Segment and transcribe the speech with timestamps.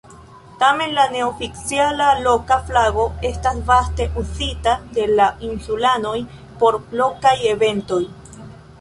[0.61, 6.19] Tamen, la neoficiala loka flago estas vaste uzita de la insulanoj
[6.65, 8.05] por lokaj eventoj.